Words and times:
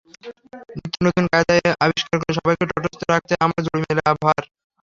নিত্যনতুন 0.75 1.25
কায়দা 1.31 1.55
আবিষ্কার 1.85 2.15
করে 2.19 2.33
সবাইকে 2.37 2.65
তটস্থ 2.71 3.01
রাখতে 3.05 3.33
আমার 3.45 3.59
জুড়ি 3.65 3.81
মেলা 3.87 4.09
ভার। 4.21 4.43